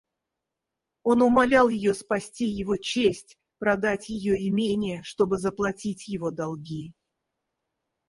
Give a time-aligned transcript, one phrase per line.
[1.03, 6.93] Он умолял ее спасти его честь, продать ее имение, чтобы заплатить его долги.